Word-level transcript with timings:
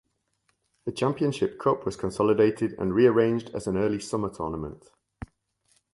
The 0.85 0.91
Championship 0.91 1.59
Cup 1.59 1.85
was 1.85 1.95
consolidated 1.95 2.73
and 2.79 2.91
rearranged 2.95 3.51
as 3.51 3.67
an 3.67 3.77
early 3.77 3.99
Summer 3.99 4.33
tournament. 4.33 4.89